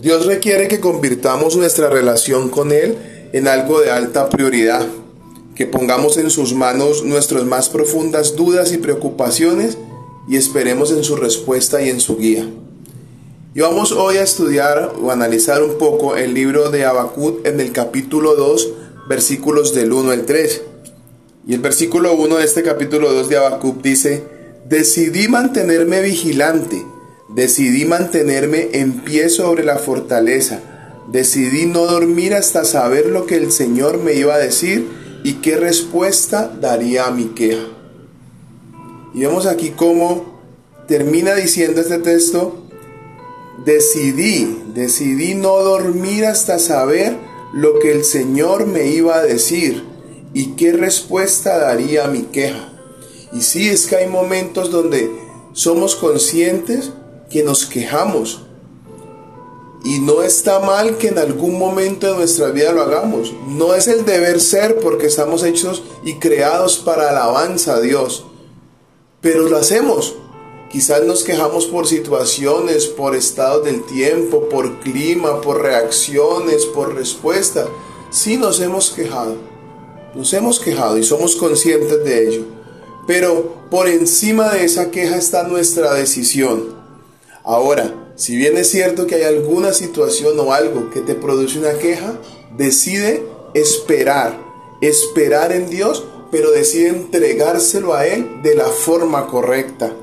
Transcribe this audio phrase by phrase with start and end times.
[0.00, 2.96] Dios requiere que convirtamos nuestra relación con Él
[3.34, 4.86] en algo de alta prioridad,
[5.54, 9.76] que pongamos en sus manos nuestras más profundas dudas y preocupaciones
[10.26, 12.48] y esperemos en su respuesta y en su guía.
[13.54, 17.72] Y vamos hoy a estudiar o analizar un poco el libro de Habacuc en el
[17.72, 18.72] capítulo 2,
[19.06, 20.62] versículos del 1 al 3.
[21.46, 24.24] Y el versículo 1 de este capítulo 2 de Habacuc dice,
[24.66, 26.86] Decidí mantenerme vigilante,
[27.34, 30.60] decidí mantenerme en pie sobre la fortaleza,
[31.08, 34.88] decidí no dormir hasta saber lo que el Señor me iba a decir
[35.22, 37.66] y qué respuesta daría a mi queja.
[39.14, 40.40] Y vemos aquí cómo
[40.86, 42.64] termina diciendo este texto,
[43.64, 47.16] decidí, decidí no dormir hasta saber
[47.52, 49.84] lo que el Señor me iba a decir
[50.32, 52.72] y qué respuesta daría a mi queja.
[53.32, 55.10] Y sí, es que hay momentos donde
[55.52, 56.92] somos conscientes
[57.30, 58.42] que nos quejamos.
[59.82, 63.32] Y no está mal que en algún momento de nuestra vida lo hagamos.
[63.48, 68.26] No es el deber ser porque estamos hechos y creados para alabanza a Dios.
[69.22, 70.16] Pero lo hacemos.
[70.70, 77.66] Quizás nos quejamos por situaciones, por estados del tiempo, por clima, por reacciones, por respuestas.
[78.10, 79.36] Sí nos hemos quejado.
[80.14, 82.44] Nos hemos quejado y somos conscientes de ello.
[83.06, 86.79] Pero por encima de esa queja está nuestra decisión.
[87.44, 91.74] Ahora, si bien es cierto que hay alguna situación o algo que te produce una
[91.74, 92.20] queja,
[92.56, 93.24] decide
[93.54, 94.38] esperar,
[94.80, 99.94] esperar en Dios, pero decide entregárselo a Él de la forma correcta.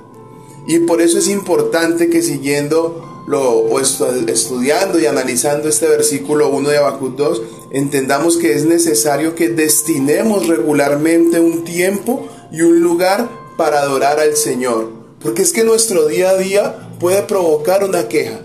[0.67, 6.69] Y por eso es importante que siguiendo lo, o estudiando y analizando este versículo 1
[6.69, 7.41] de Habacuc 2,
[7.71, 14.35] entendamos que es necesario que destinemos regularmente un tiempo y un lugar para adorar al
[14.35, 15.06] Señor.
[15.21, 18.39] Porque es que nuestro día a día puede provocar una queja,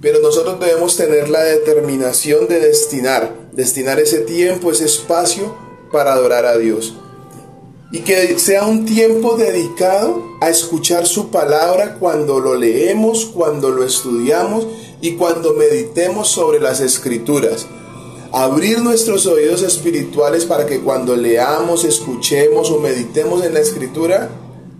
[0.00, 5.56] pero nosotros debemos tener la determinación de destinar, destinar ese tiempo, ese espacio
[5.92, 6.94] para adorar a Dios.
[7.90, 13.84] Y que sea un tiempo dedicado a escuchar su palabra cuando lo leemos, cuando lo
[13.84, 14.66] estudiamos
[15.00, 17.66] y cuando meditemos sobre las escrituras
[18.32, 24.28] abrir nuestros oídos espirituales para que cuando leamos, escuchemos o meditemos en la escritura,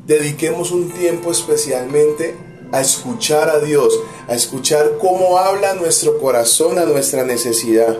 [0.08, 2.34] dediquemos un tiempo especialmente
[2.72, 7.96] a escuchar a Dios, a escuchar cómo habla nuestro corazón a nuestra necesidad.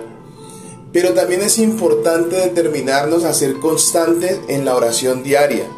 [0.93, 5.71] Pero también es importante determinarnos a ser constantes en la oración diaria.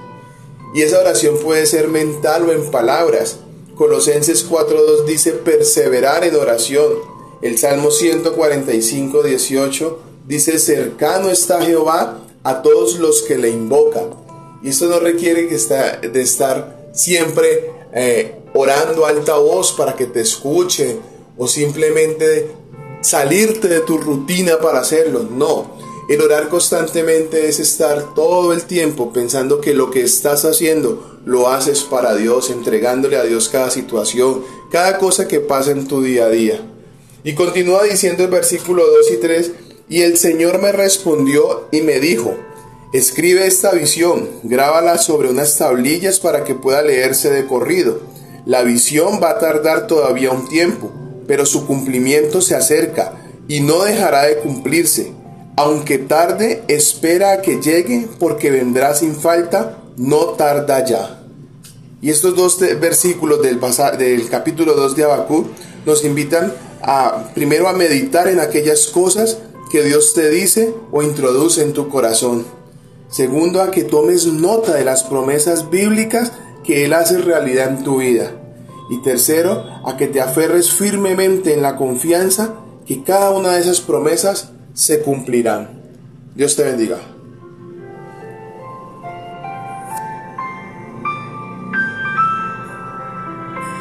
[0.75, 3.41] Y esa oración puede ser mental o en palabras.
[3.77, 7.11] Colosenses 4.2 dice perseverar en oración
[7.43, 14.30] el Salmo 145, 18 dice, cercano está Jehová a todos los que le invocan.
[14.63, 20.07] Y esto no requiere que está, de estar siempre eh, orando alta voz para que
[20.07, 20.99] te escuche
[21.39, 22.51] o simplemente
[23.01, 25.23] salirte de tu rutina para hacerlo.
[25.23, 25.79] No,
[26.09, 31.49] el orar constantemente es estar todo el tiempo pensando que lo que estás haciendo lo
[31.49, 36.27] haces para Dios, entregándole a Dios cada situación, cada cosa que pasa en tu día
[36.27, 36.61] a día.
[37.23, 39.53] Y continúa diciendo el versículo 2 y 3,
[39.89, 42.35] y el Señor me respondió y me dijo,
[42.93, 48.01] escribe esta visión, grábala sobre unas tablillas para que pueda leerse de corrido.
[48.47, 50.91] La visión va a tardar todavía un tiempo,
[51.27, 53.13] pero su cumplimiento se acerca
[53.47, 55.13] y no dejará de cumplirse.
[55.57, 61.23] Aunque tarde, espera a que llegue, porque vendrá sin falta, no tarda ya.
[62.03, 63.61] Y estos dos versículos del,
[63.99, 65.47] del capítulo 2 de Habacuc
[65.85, 66.53] nos invitan
[66.83, 69.39] a primero a meditar en aquellas cosas
[69.71, 72.60] que Dios te dice o introduce en tu corazón.
[73.11, 76.33] Segundo, a que tomes nota de las promesas bíblicas
[76.63, 78.33] que Él hace realidad en tu vida.
[78.89, 82.55] Y tercero, a que te aferres firmemente en la confianza
[82.87, 85.83] que cada una de esas promesas se cumplirán.
[86.35, 86.99] Dios te bendiga.